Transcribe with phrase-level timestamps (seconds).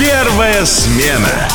[0.00, 1.46] Первая смена.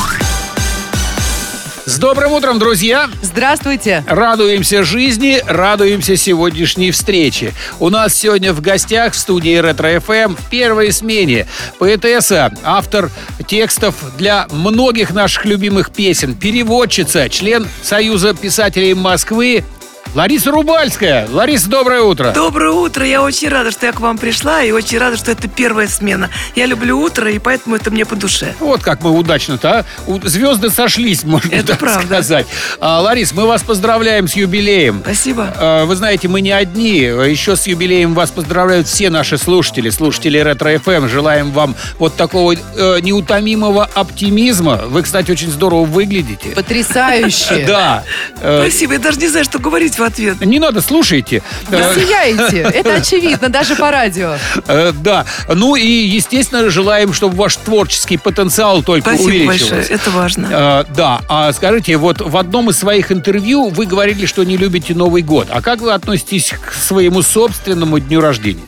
[1.84, 3.10] С добрым утром, друзья!
[3.20, 4.04] Здравствуйте!
[4.06, 7.54] Радуемся жизни, радуемся сегодняшней встрече.
[7.80, 11.48] У нас сегодня в гостях в студии Ретро ФМ в первой смене
[11.80, 13.10] поэтесса, автор
[13.48, 19.64] текстов для многих наших любимых песен, переводчица, член Союза писателей Москвы
[20.16, 21.28] Лариса Рубальская.
[21.30, 22.32] Лариса, доброе утро.
[22.34, 23.04] Доброе утро.
[23.04, 26.30] Я очень рада, что я к вам пришла, и очень рада, что это первая смена.
[26.54, 28.54] Я люблю утро, и поэтому это мне по душе.
[28.58, 29.84] Вот как мы удачно-то, а?
[30.26, 32.06] Звезды сошлись, можно это так правда.
[32.06, 32.46] сказать.
[32.80, 35.02] А, Ларис, мы вас поздравляем с юбилеем.
[35.04, 35.52] Спасибо.
[35.54, 36.96] А, вы знаете, мы не одни.
[36.96, 41.08] Еще с юбилеем вас поздравляют все наши слушатели, слушатели Ретро ФМ.
[41.08, 44.76] Желаем вам вот такого э, неутомимого оптимизма.
[44.86, 46.52] Вы, кстати, очень здорово выглядите.
[46.54, 47.66] Потрясающе!
[47.66, 48.04] Да.
[48.40, 48.94] Э, Спасибо.
[48.94, 50.40] Я даже не знаю, что говорить в ответ.
[50.40, 51.42] Не надо, слушайте.
[51.68, 54.36] Вы Э, сияете, это очевидно, даже по радио.
[54.66, 55.24] э, Да.
[55.48, 59.74] Ну и, естественно, желаем, чтобы ваш творческий потенциал только Спасибо увеличивался.
[59.74, 59.98] большое.
[59.98, 60.48] Это важно.
[60.50, 64.94] Э, да, а скажите, вот в одном из своих интервью вы говорили, что не любите
[64.94, 65.48] Новый год.
[65.50, 68.62] А как вы относитесь к своему собственному дню рождения?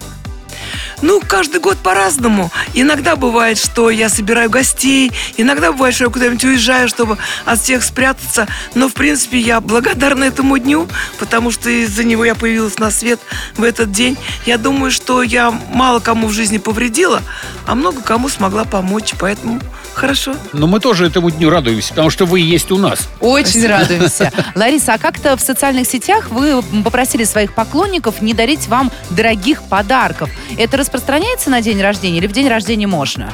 [1.00, 2.50] Ну, каждый год по-разному.
[2.74, 7.84] Иногда бывает, что я собираю гостей, иногда бывает, что я куда-нибудь уезжаю, чтобы от всех
[7.84, 8.48] спрятаться.
[8.74, 10.88] Но, в принципе, я благодарна этому дню,
[11.18, 13.20] потому что из-за него я появилась на свет
[13.56, 14.18] в этот день.
[14.44, 17.22] Я думаю, что я мало кому в жизни повредила,
[17.66, 19.60] а много кому смогла помочь, поэтому
[19.98, 20.34] хорошо.
[20.52, 23.08] Но мы тоже этому дню радуемся, потому что вы есть у нас.
[23.20, 24.32] Очень радуемся.
[24.54, 30.30] Лариса, а как-то в социальных сетях вы попросили своих поклонников не дарить вам дорогих подарков.
[30.56, 33.32] Это распространяется на день рождения или в день рождения можно?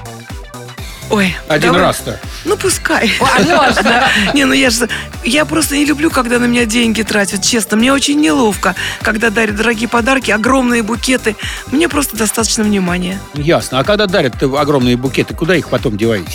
[1.11, 1.83] Ой, Один давай.
[1.83, 2.19] раз-то.
[2.45, 3.13] Ну, пускай.
[3.21, 4.05] А, можно.
[4.35, 4.89] Не, ну я же...
[5.23, 7.77] Я просто не люблю, когда на меня деньги тратят, честно.
[7.77, 11.37] Мне очень неловко, когда дарят дорогие подарки, огромные букеты.
[11.71, 13.21] Мне просто достаточно внимания.
[13.35, 13.79] Ясно.
[13.79, 16.33] А когда дарят огромные букеты, куда их потом деваете?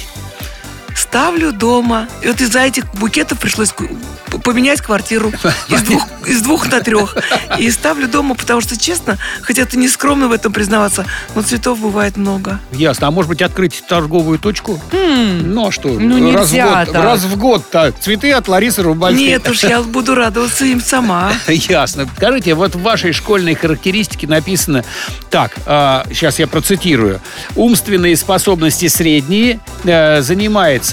[1.09, 2.07] Ставлю дома.
[2.21, 3.73] И вот из-за этих букетов пришлось
[4.43, 5.31] поменять квартиру
[5.67, 7.17] из двух, из двух на трех.
[7.57, 11.79] И ставлю дома, потому что, честно, хотя это не скромно в этом признаваться, но цветов
[11.79, 12.59] бывает много.
[12.71, 13.07] Ясно.
[13.07, 14.79] А может быть открыть торговую точку?
[14.91, 15.89] Ну а что?
[15.89, 17.03] Ну, раз, в нельзя год, так.
[17.03, 19.25] раз в год-то цветы от Ларисы Рубальской.
[19.25, 21.33] Нет уж, я буду радоваться им сама.
[21.47, 22.07] Ясно.
[22.17, 24.83] Скажите, вот в вашей школьной характеристике написано
[25.31, 27.19] так, сейчас я процитирую.
[27.55, 30.21] Умственные способности средние, э,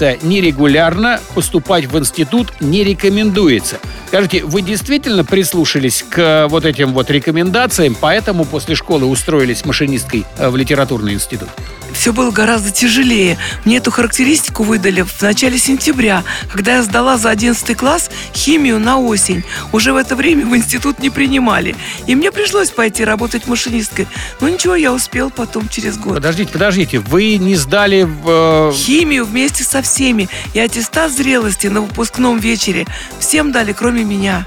[0.07, 3.79] занимается нерегулярно, поступать в институт не рекомендуется.
[4.07, 10.25] Скажите, вы действительно прислушались к э, вот этим вот рекомендациям, поэтому после школы устроились машинисткой
[10.37, 11.49] э, в литературный институт?
[11.97, 13.37] Все было гораздо тяжелее.
[13.65, 18.99] Мне эту характеристику выдали в начале сентября, когда я сдала за 11 класс химию на
[18.99, 19.43] осень.
[19.71, 21.75] Уже в это время в институт не принимали.
[22.05, 24.07] И мне пришлось пойти работать машинисткой.
[24.39, 26.15] Но ничего, я успел потом через год.
[26.15, 28.71] Подождите, подождите, вы не сдали в...
[28.71, 30.29] э, Химию вместе со всеми.
[30.53, 32.85] И аттестат зрелости на выпускном вечере
[33.19, 34.45] всем дали, кроме меня.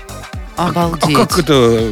[0.61, 1.17] А Обалдеть.
[1.17, 1.91] как это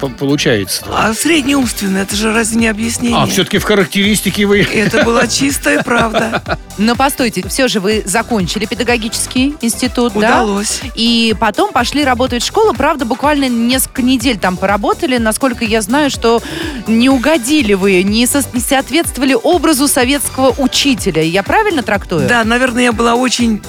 [0.00, 0.84] по- получается?
[0.90, 3.16] А среднеумственное, это же разве не объяснение?
[3.16, 4.60] А, все-таки в характеристике вы...
[4.74, 6.42] Это была чистая правда.
[6.78, 10.42] Но постойте, все же вы закончили педагогический институт, да?
[10.42, 10.80] Удалось.
[10.96, 12.74] И потом пошли работать в школу.
[12.74, 15.18] Правда, буквально несколько недель там поработали.
[15.18, 16.42] Насколько я знаю, что
[16.88, 21.22] не угодили вы, не, со- не соответствовали образу советского учителя.
[21.22, 22.26] Я правильно трактую?
[22.26, 23.62] Да, наверное, я была очень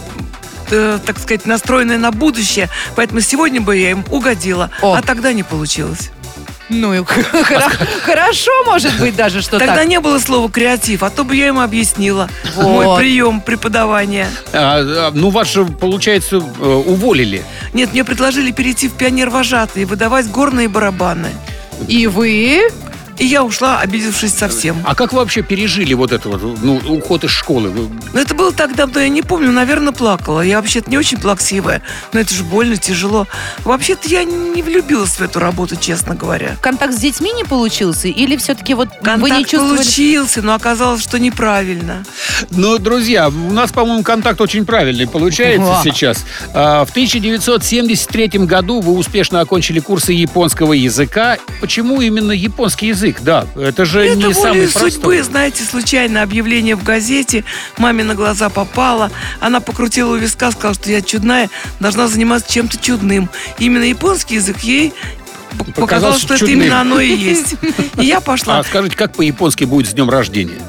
[0.74, 4.96] э, так сказать, настроенная на будущее, поэтому сегодня бы я им угодила, О.
[4.96, 6.10] а тогда не получилось.
[6.70, 9.88] Ну, и хоро- хорошо, может быть, даже, что Тогда так.
[9.88, 12.64] не было слова креатив, а то бы я им объяснила Вот.
[12.86, 14.28] мой прием преподавания.
[14.54, 17.44] А, а, ну, вас же, получается, э, уволили.
[17.74, 21.30] Нет, мне предложили перейти в пионер-вожатый и выдавать горные барабаны.
[21.88, 22.70] И вы?
[23.20, 24.78] И я ушла, обидевшись совсем.
[24.86, 27.70] А как вы вообще пережили вот это вот, ну, уход из школы?
[27.70, 30.42] Вы- Но это было так давно, я не помню, наверное, плакала.
[30.42, 31.82] Я вообще-то не очень плаксивая,
[32.12, 33.28] но это же больно, тяжело.
[33.64, 36.58] Вообще-то я не влюбилась в эту работу, честно говоря.
[36.62, 38.08] Контакт с детьми не получился?
[38.08, 39.78] Или все-таки вот вы Контакт не чувствовали...
[39.78, 42.04] получился, но оказалось, что неправильно.
[42.50, 45.82] Ну, друзья, у нас, по-моему, контакт очень правильный получается Ва.
[45.84, 46.26] сейчас.
[46.54, 51.38] А, В 1973 году вы успешно окончили курсы японского языка.
[51.62, 53.03] Почему именно японский язык?
[53.22, 55.22] Да, это же Это не самый судьбы, простой.
[55.22, 57.44] знаете, случайно объявление в газете,
[57.78, 62.78] маме на глаза попало, она покрутила у виска, сказала, что я чудная, должна заниматься чем-то
[62.78, 63.30] чудным.
[63.60, 64.94] Именно японский язык ей
[65.58, 66.62] п- Показался показал, что это чудным.
[66.62, 67.56] именно оно и есть.
[68.00, 68.60] И я пошла.
[68.60, 70.60] А скажите, как по-японски будет с днем рождения?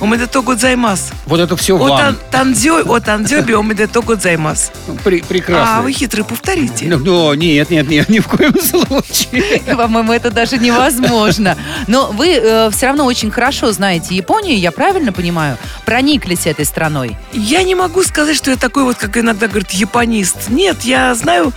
[0.00, 1.10] Омедето годзаймас.
[1.26, 1.98] Вот это все О вам.
[1.98, 4.70] тан- тандзё, о тандзёби, омедето годзаймас.
[5.04, 5.78] Пре- прекрасно.
[5.78, 6.84] А, вы хитрый, повторите.
[6.86, 9.60] Ну, ну, нет, нет, нет, ни в коем случае.
[9.76, 11.56] По-моему, это даже невозможно.
[11.86, 15.56] Но вы все равно очень хорошо знаете Японию, я правильно понимаю?
[15.86, 17.16] Прониклись этой страной.
[17.32, 20.48] Я не могу сказать, что я такой вот, как иногда говорят, японист.
[20.50, 21.52] Нет, я знаю,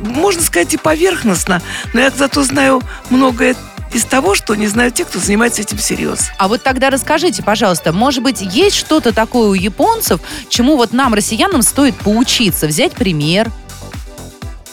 [0.00, 1.62] можно сказать, и поверхностно,
[1.92, 3.54] но я зато знаю многое
[3.94, 6.30] из того, что не знают те, кто занимается этим всерьез.
[6.38, 11.14] А вот тогда расскажите, пожалуйста, может быть, есть что-то такое у японцев, чему вот нам,
[11.14, 13.50] россиянам, стоит поучиться, взять пример?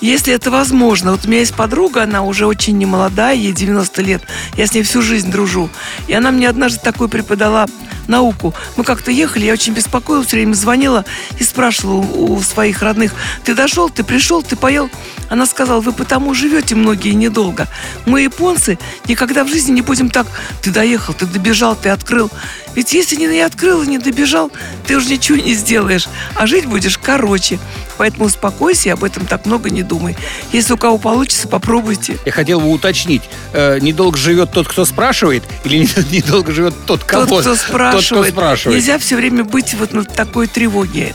[0.01, 1.11] Если это возможно.
[1.11, 4.23] Вот у меня есть подруга, она уже очень немолодая, ей 90 лет.
[4.57, 5.69] Я с ней всю жизнь дружу.
[6.07, 7.67] И она мне однажды такой преподала
[8.11, 8.53] науку.
[8.77, 11.05] Мы как-то ехали, я очень беспокоилась, все время звонила
[11.39, 13.13] и спрашивала у, у своих родных,
[13.43, 14.89] ты дошел, ты пришел, ты поел?
[15.29, 17.67] Она сказала, вы потому живете многие недолго.
[18.05, 18.77] Мы, японцы,
[19.07, 20.27] никогда в жизни не будем так,
[20.61, 22.29] ты доехал, ты добежал, ты открыл.
[22.75, 24.51] Ведь если не открыл и не добежал,
[24.87, 27.59] ты уже ничего не сделаешь, а жить будешь короче.
[27.97, 30.15] Поэтому успокойся и об этом так много не думай.
[30.51, 32.17] Если у кого получится, попробуйте.
[32.25, 33.21] Я хотел бы уточнить,
[33.53, 38.00] э, недолго живет тот, кто спрашивает, или недолго живет тот, кого Тот, кто спрашивает.
[38.09, 38.79] Тот, кто спрашивает.
[38.79, 41.13] Нельзя все время быть вот на такой тревоге.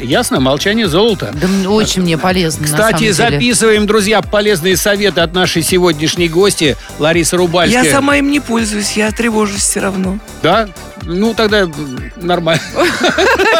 [0.00, 0.40] Ясно?
[0.40, 1.34] Молчание золото.
[1.34, 7.36] Да очень мне полезно, на Кстати, записываем, друзья, полезные советы от нашей сегодняшней гости Ларисы
[7.36, 7.84] Рубальской.
[7.84, 10.18] Я сама им не пользуюсь, я тревожусь все равно.
[10.42, 10.68] Да?
[11.04, 12.62] Ну, тогда м, нормально.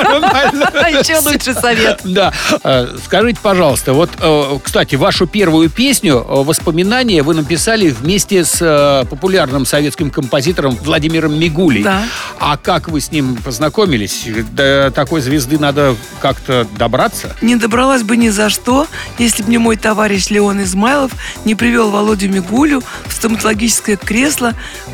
[0.02, 0.70] Нормально.
[0.80, 2.00] А еще лучше совет.
[2.04, 2.32] Да.
[2.64, 8.58] Э, Скажите, пожалуйста, вот, э, кстати, вашу первую песню э, «Воспоминания» вы написали вместе с
[8.60, 11.82] э, популярным советским композитором Владимиром Мигулей.
[11.82, 12.02] Да.
[12.38, 14.26] А как вы с ним познакомились?
[14.52, 17.34] До такой звезды надо как-то добраться?
[17.42, 18.86] Не добралась бы ни за что,
[19.18, 21.12] если бы мне мой товарищ Леон Измайлов
[21.44, 24.54] не привел Володю Мигулю в стоматологическое кресло
[24.86, 24.90] э,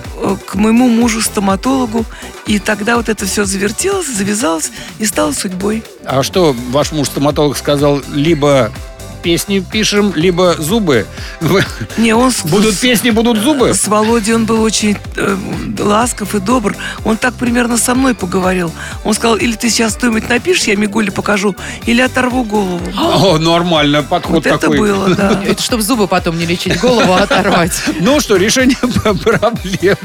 [0.47, 2.05] к моему мужу-стоматологу.
[2.47, 5.83] И тогда вот это все завертелось, завязалось и стало судьбой.
[6.05, 8.01] А что ваш муж-стоматолог сказал?
[8.13, 8.73] Либо
[9.27, 11.05] песни пишем, либо зубы.
[11.97, 13.75] Не, он с- Будут песни, будут зубы?
[13.75, 15.37] С Володей он был очень э,
[15.81, 16.77] ласков и добр.
[17.05, 18.71] Он так примерно со мной поговорил.
[19.03, 21.57] Он сказал, или ты сейчас что-нибудь напишешь, я Мигуле покажу,
[21.87, 22.81] или оторву голову.
[22.97, 24.79] О, нормально, подход Вот это такой.
[24.79, 25.43] было, да.
[25.45, 27.73] Это чтобы зубы потом не лечить, голову оторвать.
[28.01, 29.55] Ну что, решение проблем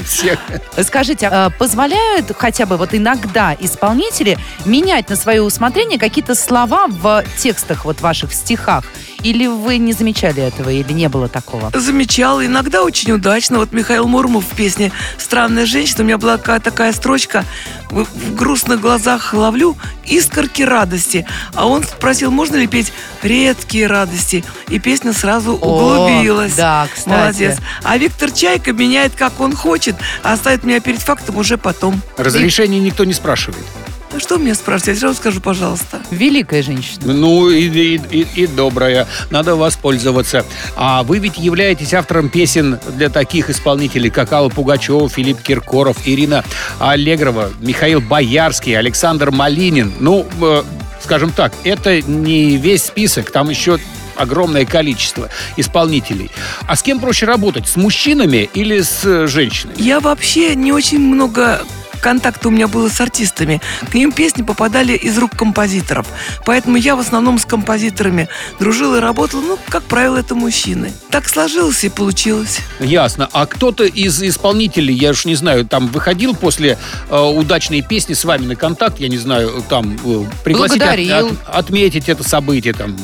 [0.04, 0.40] всех.
[0.82, 7.24] Скажите, а позволяют хотя бы вот иногда исполнители менять на свое усмотрение какие-то слова в
[7.38, 8.84] текстах вот ваших, в стихах?
[9.24, 11.72] Или вы не замечали этого, или не было такого?
[11.74, 13.60] Замечал, иногда очень удачно.
[13.60, 17.46] Вот Михаил Муромов в песне «Странная женщина», у меня была такая строчка
[17.90, 21.26] в, грустных глазах ловлю искорки радости.
[21.54, 22.92] А он спросил, можно ли петь
[23.22, 24.44] редкие радости.
[24.70, 26.54] И песня сразу углубилась.
[26.56, 27.10] да, кстати.
[27.10, 27.58] Молодец.
[27.84, 32.02] А Виктор Чайка меняет, как он хочет, а ставит меня перед фактом уже потом.
[32.18, 33.66] Разрешения никто не спрашивает.
[34.14, 34.96] А Что мне спрашивать?
[34.96, 36.02] Я сразу скажу, пожалуйста.
[36.12, 37.14] Великая женщина.
[37.14, 39.08] Ну и, и, и- и добрая.
[39.30, 40.46] Надо воспользоваться.
[40.76, 46.44] А вы ведь являетесь автором песен для таких исполнителей, как Алла Пугачева, Филипп Киркоров, Ирина
[46.80, 49.94] Аллегрова, Михаил Боярский, Александр Малинин.
[50.02, 50.64] Ну, э,
[51.02, 53.32] скажем так, это не весь список.
[53.32, 53.80] Там еще
[54.18, 56.30] огромное количество исполнителей.
[56.68, 57.68] А с кем проще работать?
[57.70, 59.76] С мужчинами или с э, женщинами?
[59.82, 61.62] Я вообще не очень много
[62.02, 63.62] контакта у меня было с артистами.
[63.90, 66.08] К ним песни попадали из рук композиторов.
[66.46, 68.28] Поэтому я в основном с композиторами
[68.60, 69.42] дружила и работала.
[69.42, 70.92] Ну, как правило, это мужчины.
[71.10, 72.60] Так сложилось и получилось.
[72.80, 73.30] Ясно.
[73.32, 76.78] А кто-то из исполнителей, я уж не знаю, там выходил после
[77.10, 80.90] э, удачной песни с вами на контакт, я не знаю, там э, пригласить, от-
[81.32, 82.98] от- отметить это событие там.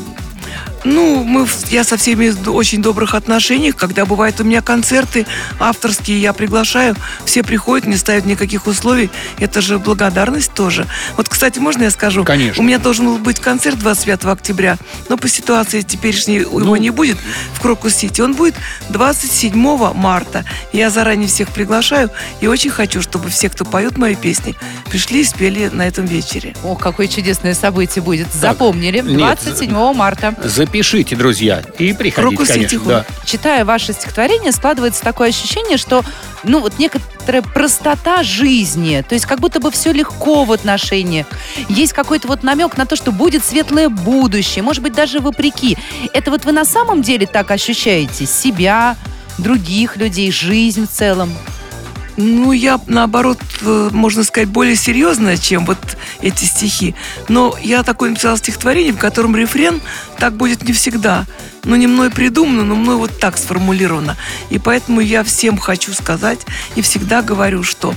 [0.84, 3.76] Ну, мы, я со всеми в очень добрых отношениях.
[3.76, 5.26] Когда бывают у меня концерты
[5.60, 6.96] авторские, я приглашаю.
[7.26, 9.10] Все приходят, не ставят никаких условий.
[9.40, 10.86] Это же благодарность тоже.
[11.16, 12.24] Вот, кстати, можно я скажу?
[12.24, 12.62] Конечно.
[12.62, 14.78] У меня должен был быть концерт 25 октября,
[15.10, 16.60] но по ситуации теперешней Ну.
[16.60, 17.18] его не будет
[17.54, 18.22] в Крокус-Сити.
[18.22, 18.56] Он будет
[18.90, 20.46] 27 марта.
[20.74, 22.10] Я заранее всех приглашаю
[22.42, 24.56] и очень хочу, чтобы все, кто поет мои песни,
[24.90, 26.56] пришли и спели на этом вечере.
[26.64, 28.28] Ох, какое чудесное событие будет.
[28.34, 29.02] Запомнили.
[29.02, 30.36] нет, 27 марта.
[30.68, 32.80] Запишите, друзья, и приходите, Крокус конечно.
[32.86, 33.06] Да.
[33.24, 36.04] Читая ваше стихотворение, складывается такое ощущение, что,
[36.44, 41.26] ну, вот некоторая простота жизни, то есть как будто бы все легко в отношениях.
[41.70, 45.78] Есть какой-то вот намек на то, что будет светлое будущее, может быть, даже вопреки.
[46.12, 48.98] Это вот вы на самом деле так ощущаете себя,
[49.38, 51.30] других людей, жизнь в целом?
[52.18, 55.78] Ну, я, наоборот, э, можно сказать, более серьезная, чем вот
[56.22, 56.96] эти стихи.
[57.28, 59.82] Но я такое написала стихотворение, в котором рефрен
[60.18, 61.26] так будет не всегда.
[61.64, 64.16] Ну, не мной придумано, но мной вот так сформулировано.
[64.50, 66.40] И поэтому я всем хочу сказать
[66.76, 67.94] и всегда говорю, что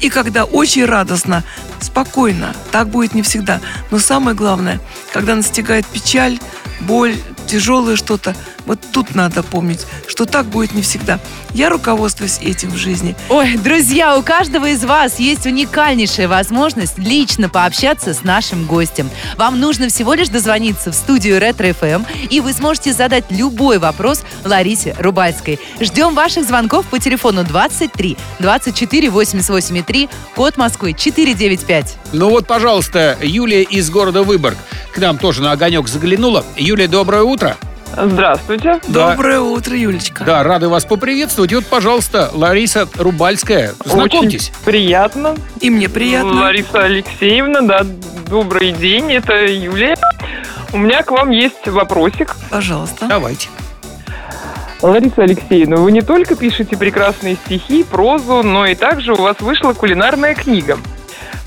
[0.00, 1.44] и когда очень радостно,
[1.80, 2.54] спокойно.
[2.72, 3.60] Так будет не всегда.
[3.90, 4.80] Но самое главное,
[5.12, 6.38] когда настигает печаль,
[6.80, 7.16] боль,
[7.46, 11.20] тяжелое что-то, вот тут надо помнить, что так будет не всегда.
[11.52, 13.14] Я руководствуюсь этим в жизни.
[13.28, 19.10] Ой, друзья, у каждого из вас есть уникальнейшая возможность лично пообщаться с нашим гостем.
[19.36, 24.24] Вам нужно всего лишь дозвониться в студию Ретро ФМ, и вы сможете задать любой вопрос
[24.44, 25.60] Ларисе Рубальской.
[25.80, 31.96] Ждем ваших звонков по телефону 23 24 88 3, код Москвы 495.
[32.12, 34.56] Ну вот, пожалуйста, Юлия из города Выборг
[34.92, 36.44] к нам тоже на огонек заглянула.
[36.56, 37.56] Юлия, доброе утро.
[37.96, 38.80] Здравствуйте.
[38.88, 39.10] Да.
[39.10, 40.24] Доброе утро, Юлечка.
[40.24, 41.52] Да, рады вас поприветствовать.
[41.52, 43.74] И вот, пожалуйста, Лариса Рубальская.
[43.84, 44.50] Знакомьтесь.
[44.50, 45.36] Очень приятно.
[45.60, 46.42] И мне приятно.
[46.42, 47.86] Лариса Алексеевна, да,
[48.28, 49.96] добрый день, это Юлия.
[50.72, 52.36] У меня к вам есть вопросик.
[52.50, 53.06] Пожалуйста.
[53.06, 53.48] Давайте.
[54.82, 59.72] Лариса Алексеевна, вы не только пишете прекрасные стихи, прозу, но и также у вас вышла
[59.72, 60.78] кулинарная книга.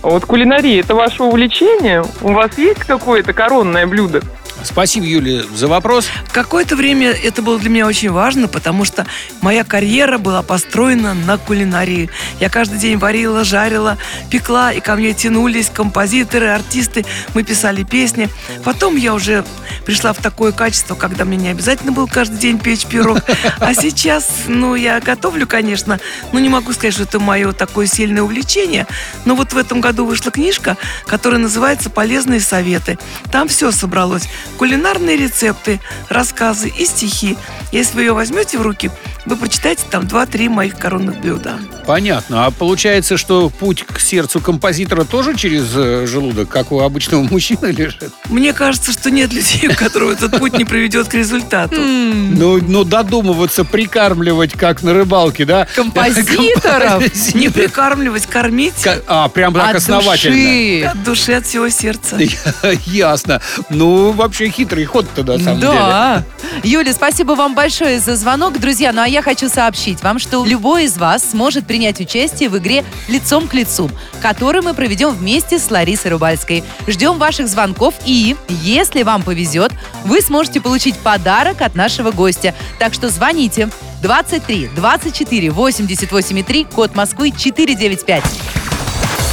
[0.01, 2.04] Вот кулинария– это ваше увлечение?
[2.22, 4.22] У вас есть какое-то коронное блюдо?
[4.68, 6.08] Спасибо, Юлия, за вопрос.
[6.34, 9.08] Какое-то время это было для меня очень важно, потому что
[9.40, 12.10] моя карьера была построена на кулинарии.
[12.42, 13.98] Я каждый день варила, жарила,
[14.30, 17.06] пекла, и ко мне тянулись композиторы, артисты.
[17.34, 18.28] Мы писали песни.
[18.66, 19.46] Потом я уже
[19.86, 23.20] пришла в такое качество, когда мне не обязательно было каждый день печь пирог.
[23.60, 25.98] А сейчас, ну, я готовлю, конечно,
[26.34, 28.86] но не могу сказать, что это мое такое сильное увлечение.
[29.24, 33.00] Но вот в этом году вышла книжка, которая называется «Полезные советы».
[33.32, 37.38] Там все собралось кулинарные рецепты, рассказы и стихи.
[37.72, 38.92] Если вы ее возьмете в руки,
[39.28, 41.60] вы прочитаете там 2-3 моих коронных блюда.
[41.86, 42.46] Понятно.
[42.46, 47.68] А получается, что путь к сердцу композитора тоже через э, желудок, как у обычного мужчины
[47.68, 48.12] лежит?
[48.30, 51.76] Мне кажется, что нет людей, у которых этот путь не приведет к результату.
[51.80, 55.68] Ну, ну, додумываться, прикармливать, как на рыбалке, да?
[55.76, 57.04] Композиторов?
[57.34, 58.74] Не прикармливать, кормить
[59.08, 60.36] А, прям так От основательно.
[60.36, 60.84] души.
[60.84, 62.18] от души, от всего сердца.
[62.86, 63.42] Ясно.
[63.70, 65.74] Ну, вообще хитрый ход-то на самом деле.
[65.74, 66.24] Да.
[66.64, 68.60] Юля, спасибо вам большое за звонок.
[68.60, 72.58] Друзья, ну а я хочу сообщить вам, что любой из вас сможет принять участие в
[72.58, 73.90] игре «Лицом к лицу»,
[74.22, 76.64] которую мы проведем вместе с Ларисой Рубальской.
[76.88, 79.72] Ждем ваших звонков и, если вам повезет,
[80.06, 82.54] вы сможете получить подарок от нашего гостя.
[82.80, 83.70] Так что звоните.
[84.02, 88.24] 23 24 88 3, код Москвы 495.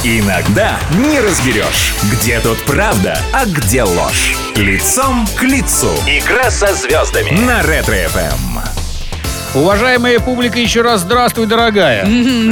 [0.03, 4.35] Иногда не разберешь, где тут правда, а где ложь.
[4.55, 5.89] Лицом к лицу.
[6.05, 7.31] Игра со звездами.
[7.39, 8.74] На Ретро-ФМ.
[9.55, 12.05] Уважаемая публика, еще раз здравствуй, дорогая.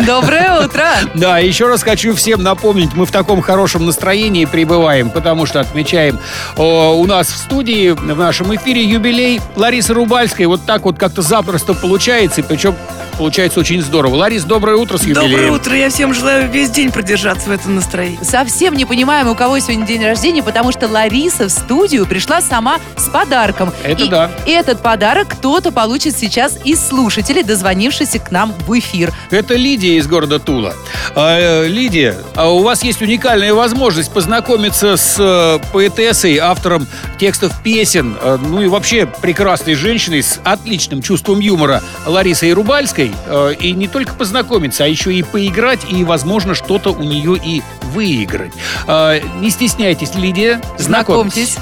[0.05, 0.87] Доброе утро!
[1.13, 6.19] Да, еще раз хочу всем напомнить, мы в таком хорошем настроении пребываем, потому что отмечаем
[6.57, 10.45] о, у нас в студии, в нашем эфире юбилей Ларисы Рубальской.
[10.45, 12.75] Вот так вот как-то запросто получается, и причем
[13.17, 14.15] получается очень здорово.
[14.15, 15.31] Ларис, доброе утро с юбилеем.
[15.31, 15.75] Доброе утро.
[15.75, 18.19] Я всем желаю весь день продержаться в этом настроении.
[18.23, 22.79] Совсем не понимаем, у кого сегодня день рождения, потому что Лариса в студию пришла сама
[22.97, 23.71] с подарком.
[23.83, 24.31] Это и да.
[24.45, 29.11] этот подарок кто-то получит сейчас из слушателей, дозвонившихся к нам в эфир.
[29.31, 30.75] Это Лидия из города Тула.
[31.15, 36.85] А, э, Лидия, а у вас есть уникальная возможность познакомиться с э, поэтессой, автором
[37.19, 43.11] текстов песен, э, ну и вообще прекрасной женщиной с отличным чувством юмора Ларисой Рубальской.
[43.59, 48.53] И не только познакомиться, а еще и поиграть, и, возможно, что-то у нее и выиграть.
[48.87, 51.53] Э, Не стесняйтесь, Лидия, знакомьтесь.
[51.53, 51.57] Знакомьтесь.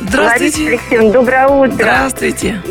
[0.00, 0.64] Здравствуйте.
[0.64, 1.74] Лариса Алексеевна, доброе утро.
[1.74, 2.62] Здравствуйте.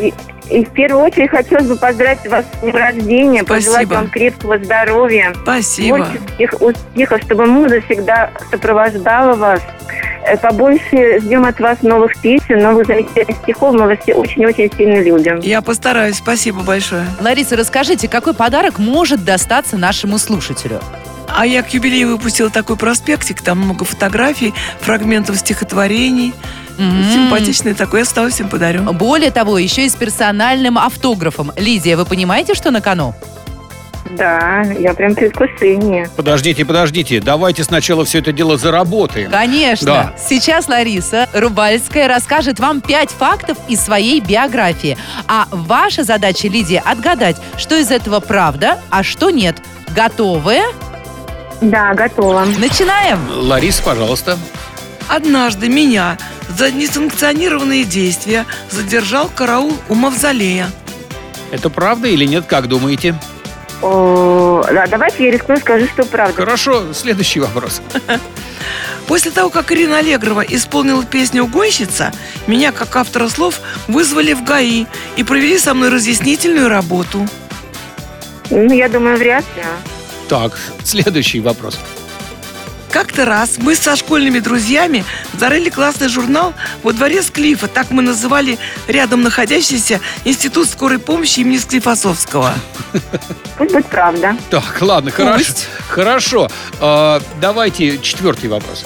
[0.50, 3.94] И, в первую очередь хотелось бы поздравить вас с днем рождения, пожелать Спасибо.
[3.94, 5.96] вам крепкого здоровья, Спасибо.
[5.98, 9.60] творческих успехов, чтобы муза всегда сопровождала вас.
[10.26, 13.74] Э, Побольше ждем от вас новых песен, новых замечательных стихов.
[13.74, 15.40] Мы вас все очень-очень сильно любим.
[15.40, 16.16] Я постараюсь.
[16.16, 17.06] Спасибо большое.
[17.20, 20.80] Лариса, расскажите, какой подарок может достаться нашему слушателю?
[21.28, 26.34] А я к юбилею выпустила такой проспектик, там много фотографий, фрагментов стихотворений.
[26.80, 27.04] М.
[27.12, 28.82] Симпатичный такой, я с удовольствием подарю.
[28.92, 31.52] Более того, еще и с персональным автографом.
[31.56, 33.14] Лидия, вы понимаете, что на кону?
[34.16, 36.08] Да, я прям в предвкушении.
[36.16, 39.30] Подождите, подождите, давайте сначала все это дело заработаем.
[39.30, 39.86] Конечно.
[39.86, 40.14] Да.
[40.18, 44.96] Сейчас Лариса Рубальская расскажет вам пять фактов из своей биографии.
[45.28, 49.56] А ваша задача, Лидия, отгадать, что из этого правда, а что нет.
[49.94, 50.58] Готовы?
[51.60, 52.46] Да, готова.
[52.58, 53.18] Начинаем.
[53.32, 54.38] Ларис, пожалуйста.
[55.08, 56.16] Однажды меня
[56.60, 60.70] за несанкционированные действия задержал караул у мавзолея.
[61.52, 63.14] Это правда или нет, как думаете?
[63.80, 66.34] О, да, давайте я рискну и скажу, что правда.
[66.34, 67.80] Хорошо, следующий вопрос.
[69.06, 72.12] После того, как Ирина Аллегрова исполнила песню «Угонщица»,
[72.46, 74.84] меня, как автора слов, вызвали в ГАИ
[75.16, 77.26] и провели со мной разъяснительную работу.
[78.50, 79.62] Ну, я думаю, вряд ли.
[80.28, 81.80] Так, следующий вопрос.
[82.90, 85.04] Как-то раз мы со школьными друзьями
[85.38, 91.58] зарыли классный журнал во дворе Склифа, так мы называли рядом находящийся Институт скорой помощи имени
[91.58, 92.54] Склифосовского.
[93.56, 94.36] Пусть будет правда.
[94.50, 95.52] Так, ладно, хорошо.
[95.88, 96.48] Хорошо.
[96.80, 98.84] А, давайте четвертый вопрос.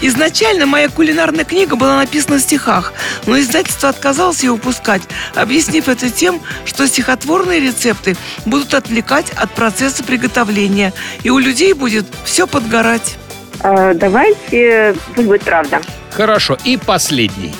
[0.00, 2.92] Изначально моя кулинарная книга была написана в стихах,
[3.26, 5.02] но издательство отказалось ее выпускать,
[5.34, 12.06] объяснив это тем, что стихотворные рецепты будут отвлекать от процесса приготовления, и у людей будет
[12.24, 13.16] все подгорать.
[13.62, 15.80] Э, давайте, пусть будет правда.
[16.10, 16.56] Хорошо.
[16.64, 17.54] И последний.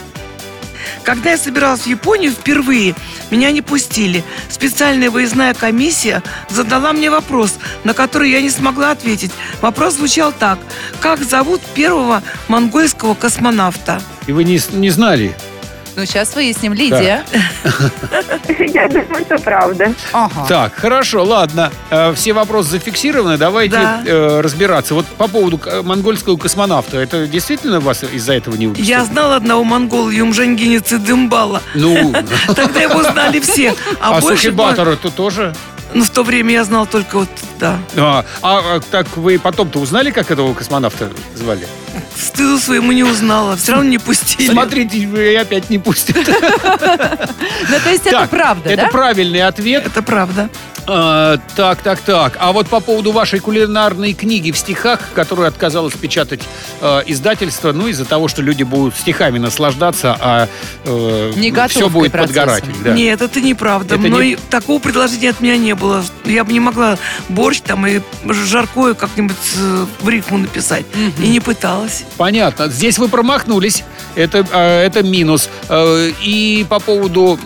[1.03, 2.95] Когда я собиралась в Японию впервые,
[3.31, 4.25] меня не пустили.
[4.49, 9.33] Специальная выездная комиссия задала мне вопрос, на который я не смогла ответить.
[9.61, 10.59] Вопрос звучал так.
[11.01, 14.03] Как зовут первого монгольского космонавта?
[14.27, 15.37] И вы не, не знали?
[16.01, 16.73] Ну, сейчас выясним.
[16.73, 17.23] Лидия.
[18.73, 19.93] Я думаю, что правда.
[20.15, 20.47] Ага.
[20.49, 21.71] Так, хорошо, ладно.
[21.91, 23.37] Э, Все вопросы зафиксированы.
[23.37, 24.03] Давайте Да.
[24.07, 24.95] э, разбираться.
[24.95, 26.97] Вот по поводу к- монгольского космонавта.
[26.97, 28.89] Это действительно вас из-за этого не выпустили?
[28.89, 31.61] Я знала одного монгола Юмжангини Цидымбала.
[31.75, 32.15] Ну,
[32.57, 33.75] Тогда его знали все.
[34.01, 34.45] А, а больше...
[34.45, 35.55] Сухибатора это тоже?
[35.95, 37.29] Ну, в то время я знал только вот,
[37.59, 37.79] да.
[37.97, 41.67] А, а, а так вы потом-то узнали, как этого космонавта звали?
[42.17, 43.57] Стыду своему не узнала.
[43.57, 44.51] Все равно не пустили.
[44.53, 46.17] Смотрите, вы опять не пустят.
[47.69, 48.89] Ну, то есть это правда, Это да?
[48.89, 49.87] правильный ответ.
[49.87, 50.49] Это правда.
[50.87, 52.37] А, так, так, так.
[52.41, 56.41] А вот по поводу вашей кулинарной книги в стихах, которую отказалось печатать
[56.81, 60.49] э, издательство, ну, из-за того, что люди будут стихами наслаждаться, а
[60.85, 62.35] Не все будет процессом.
[62.45, 62.65] подгорать.
[62.85, 62.93] Да.
[62.93, 63.95] Нет, это неправда.
[63.95, 66.05] Это Мной не- такого предложения от меня не было.
[66.25, 70.85] Я бы не могла борщ там и жаркое как-нибудь э, в рифму написать.
[71.19, 72.05] И не пыталась.
[72.17, 72.69] Понятно.
[72.69, 73.85] Здесь вы промахнулись.
[74.15, 75.49] Это, э, это минус.
[75.69, 77.39] Э, и по поводу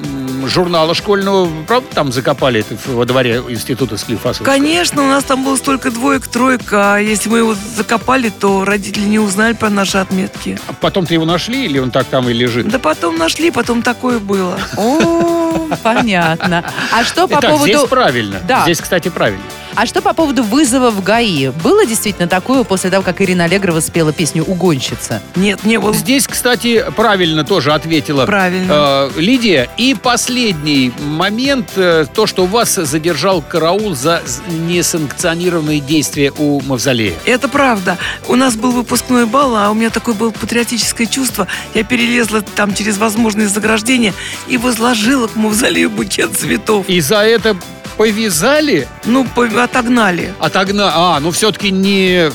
[0.46, 4.46] журнала школьного, правда, там закопали это во дворе института Склифасовского?
[4.46, 9.04] Конечно, у нас там было столько двоек, троек, а если мы его закопали, то родители
[9.04, 10.58] не узнали про наши отметки.
[10.68, 12.68] А Потом-то его нашли или он так там и лежит?
[12.68, 14.58] Да потом нашли, потом такое было.
[14.76, 16.64] О, понятно.
[16.92, 17.88] А что по Итак, здесь поводу...
[17.90, 18.40] правильно.
[18.46, 18.62] Да.
[18.62, 19.42] Здесь, кстати, правильно.
[19.76, 21.48] А что по поводу вызова в ГАИ?
[21.48, 25.20] Было действительно такое после того, как Ирина Аллегрова спела песню «Угонщица»?
[25.34, 25.92] Нет, не было.
[25.92, 28.72] Здесь, кстати, правильно тоже ответила Правильно.
[28.72, 29.68] э, Лидия.
[29.76, 37.14] И последний момент, э, то, что вас задержал караул за несанкционированные действия у Мавзолея.
[37.24, 37.98] Это правда.
[38.28, 41.48] У нас был выпускной бал, а у меня такое было патриотическое чувство.
[41.74, 44.14] Я перелезла там через возможные заграждения
[44.46, 46.88] и возложила к мавзолею букет цветов.
[46.88, 47.56] И за это
[47.96, 50.32] повязали, Ну, по- отогнали.
[50.38, 50.92] отогнали.
[50.94, 52.30] А, ну все-таки не...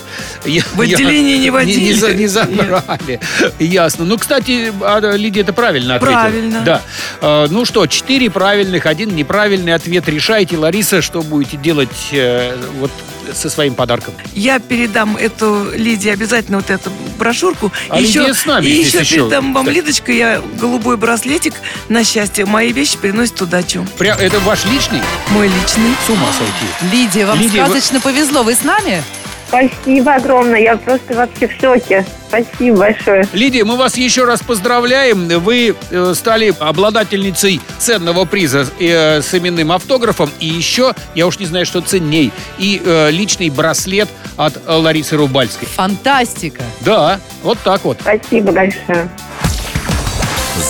[0.73, 1.93] В отделение не Не, водили.
[1.93, 3.19] за- не забрали.
[3.59, 4.05] Ясно.
[4.05, 6.19] Ну, кстати, а, Лидия это правильно ответила.
[6.21, 6.61] Правильно.
[6.65, 6.81] Да.
[7.21, 10.07] Э, Ну что, четыре правильных, один неправильный ответ.
[10.07, 12.91] Решайте, Лариса, что будете делать э, вот
[13.33, 14.13] со своим подарком.
[14.33, 17.71] Я передам эту Лидии обязательно вот эту брошюрку.
[17.89, 19.75] А И Лидия с нами и здесь еще еще, передам вам, кстати.
[19.77, 21.53] Лидочка, я голубой браслетик
[21.89, 22.45] на счастье.
[22.45, 23.85] Мои вещи приносят удачу.
[23.97, 25.01] Пря- это ваш личный?
[25.29, 25.95] Мой личный.
[26.05, 26.95] С ума сойти.
[26.95, 28.43] Лидия, вам Лидия, вы- сказочно повезло.
[28.43, 29.03] Вы с нами?
[29.49, 30.61] Спасибо огромное.
[30.61, 32.05] Я просто вообще в шоке.
[32.27, 33.27] Спасибо большое.
[33.33, 35.27] Лидия, мы вас еще раз поздравляем.
[35.27, 40.29] Вы э, стали обладательницей ценного приза э, с именным автографом.
[40.39, 44.07] И еще, я уж не знаю, что ценней, и э, личный браслет
[44.37, 45.67] от Ларисы Рубальской.
[45.67, 46.61] Фантастика.
[46.81, 47.97] Да, вот так вот.
[48.01, 49.09] Спасибо большое.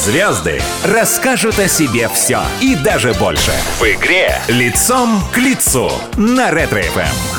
[0.06, 3.52] Звезды расскажут о себе все и даже больше.
[3.80, 7.39] В игре «Лицом к лицу» на Ретро-ФМ.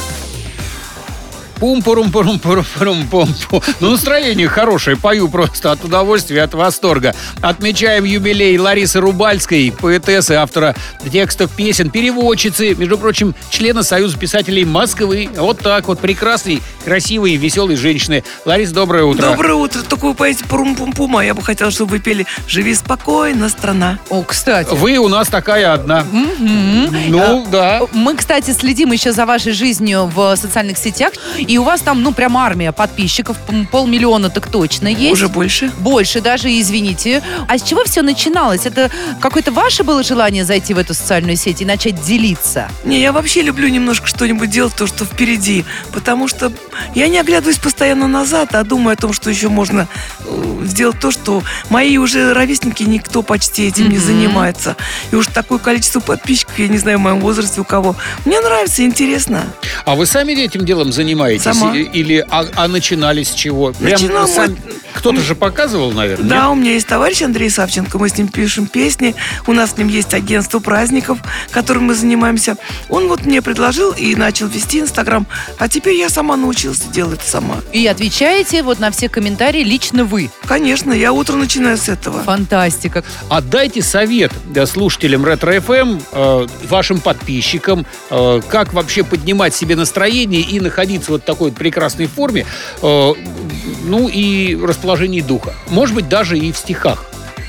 [1.60, 6.54] Пум пурум пурум пурум пурум пум пу Ну, настроение хорошее, пою просто от удовольствия, от
[6.54, 7.14] восторга.
[7.42, 10.74] Отмечаем юбилей Ларисы Рубальской, поэтессы, автора
[11.12, 15.28] текстов песен, переводчицы, между прочим, члена Союза писателей Москвы.
[15.36, 18.24] Вот так вот, прекрасной, красивой и веселой женщины.
[18.46, 19.22] Лариса, доброе утро.
[19.22, 19.82] Доброе утро.
[19.82, 23.98] Только вы поете пурум-пум-пум, а я бы хотела, чтобы вы пели «Живи спокойно, страна».
[24.08, 24.74] О, кстати.
[24.74, 26.04] Вы у нас такая одна.
[26.10, 26.88] Мгм.
[27.08, 27.82] Ну, да.
[27.92, 31.12] Мы, кстати, следим еще за вашей жизнью в социальных сетях.
[31.50, 33.36] И у вас там, ну, прям армия подписчиков.
[33.72, 35.14] Полмиллиона так точно есть.
[35.14, 35.72] Уже больше.
[35.78, 37.24] Больше даже, извините.
[37.48, 38.66] А с чего все начиналось?
[38.66, 38.88] Это
[39.20, 42.68] какое-то ваше было желание зайти в эту социальную сеть и начать делиться?
[42.84, 45.64] Не, я вообще люблю немножко что-нибудь делать, то, что впереди.
[45.92, 46.52] Потому что
[46.94, 49.88] я не оглядываюсь постоянно назад, а думаю о том, что еще можно
[50.20, 54.76] э, сделать то, что мои уже ровесники, никто почти этим не занимается.
[55.10, 57.96] И уж такое количество подписчиков, я не знаю, в моем возрасте у кого.
[58.24, 59.42] Мне нравится, интересно.
[59.84, 61.39] А вы сами этим делом занимаетесь?
[61.40, 61.76] Сама.
[61.76, 63.72] И- Или а, а начинали с чего?
[63.80, 64.56] Начинал мой-
[64.92, 66.28] Кто-то же показывал, наверное.
[66.28, 66.50] Да, нет?
[66.50, 69.14] у меня есть товарищ Андрей Савченко, мы с ним пишем песни,
[69.46, 71.18] у нас с ним есть агентство праздников,
[71.50, 72.56] которым мы занимаемся.
[72.88, 75.26] Он вот мне предложил и начал вести Инстаграм,
[75.58, 77.56] а теперь я сама научилась делать сама.
[77.72, 80.30] И отвечаете вот на все комментарии лично вы.
[80.46, 82.22] Конечно, я утро начинаю с этого.
[82.22, 83.04] Фантастика.
[83.28, 90.58] Отдайте совет да, слушателям Ретро-ФМ, э, вашим подписчикам, э, как вообще поднимать себе настроение и
[90.60, 92.46] находиться вот такой вот прекрасной форме,
[92.82, 93.12] э,
[93.84, 95.54] ну и расположении духа.
[95.68, 97.04] Может быть, даже и в стихах.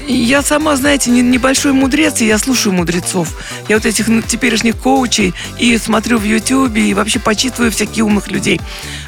[0.08, 3.38] Я сама, знаете, не- небольшой мудрец, и я слушаю мудрецов.
[3.70, 8.30] Я вот этих ну, теперешних коучей и смотрю в Ютьюбе, и вообще почитываю всяких умных
[8.30, 8.60] людей.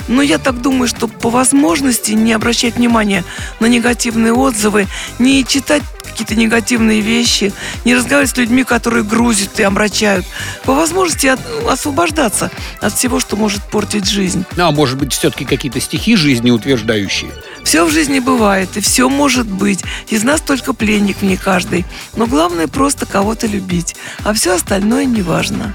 [0.08, 3.24] Но я так думаю, что по возможности не обращать внимания
[3.60, 4.88] на негативные отзывы,
[5.20, 7.54] не читать какие-то негативные вещи,
[7.86, 10.26] не разговаривать с людьми, которые грузят и омрачают.
[10.64, 14.46] По возможности от- освобождаться от всего, что может портить жизнь.
[14.56, 17.32] Ну, а может быть, все-таки какие-то стихи жизнеутверждающие.
[17.64, 19.84] Все в жизни бывает, и все может быть.
[20.10, 21.86] Из нас только пленник в ней каждый.
[22.16, 23.96] Но главное просто кого-то любить.
[24.24, 25.74] А все остальное не важно.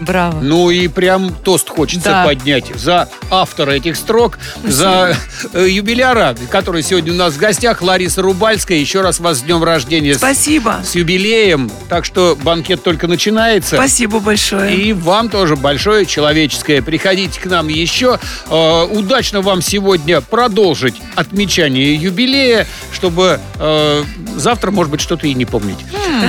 [0.00, 0.40] Браво.
[0.40, 2.24] Ну и прям тост хочется Да.
[2.24, 5.16] поднять за автора этих строк, за
[5.52, 8.78] э, юбиляра, который сегодня у нас в гостях, Лариса Рубальская.
[8.78, 10.14] Еще раз вас с днем рождения.
[10.14, 10.80] с- Спасибо.
[10.84, 11.70] С юбилеем.
[11.88, 13.76] Так что банкет только начинается.
[13.76, 14.74] Спасибо большое.
[14.76, 16.82] И вам тоже большое человеческое.
[16.82, 18.18] Приходите к нам еще.
[18.48, 24.04] Э, удачно вам сегодня продолжить отмечание юбилея, чтобы э,
[24.36, 25.78] завтра, может быть, что-то и не помнить.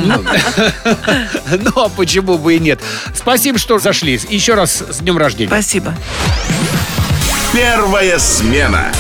[0.04, 0.24] Ну,
[1.60, 2.80] Ну, а почему бы и нет?
[3.14, 4.20] Спасибо, что зашли.
[4.30, 5.50] Еще раз с днем рождения.
[5.50, 5.96] Спасибо.
[7.54, 8.92] Первая смена.